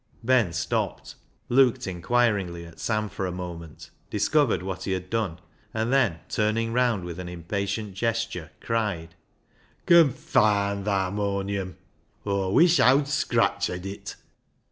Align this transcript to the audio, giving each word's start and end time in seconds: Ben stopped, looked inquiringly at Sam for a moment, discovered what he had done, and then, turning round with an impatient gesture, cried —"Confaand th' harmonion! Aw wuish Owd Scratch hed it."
Ben 0.23 0.51
stopped, 0.51 1.13
looked 1.47 1.85
inquiringly 1.85 2.65
at 2.65 2.79
Sam 2.79 3.07
for 3.07 3.27
a 3.27 3.31
moment, 3.31 3.91
discovered 4.09 4.63
what 4.63 4.85
he 4.85 4.93
had 4.93 5.11
done, 5.11 5.37
and 5.75 5.93
then, 5.93 6.21
turning 6.27 6.73
round 6.73 7.05
with 7.05 7.19
an 7.19 7.29
impatient 7.29 7.93
gesture, 7.93 8.49
cried 8.61 9.13
—"Confaand 9.85 10.85
th' 10.85 10.87
harmonion! 10.87 11.75
Aw 12.25 12.49
wuish 12.51 12.79
Owd 12.79 13.07
Scratch 13.07 13.67
hed 13.67 13.85
it." 13.85 14.15